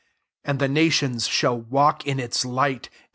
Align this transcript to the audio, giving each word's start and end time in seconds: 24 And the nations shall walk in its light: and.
24 0.45 0.49
And 0.51 0.59
the 0.59 0.67
nations 0.67 1.27
shall 1.27 1.55
walk 1.55 2.07
in 2.07 2.19
its 2.19 2.43
light: 2.43 2.87
and. 2.87 2.91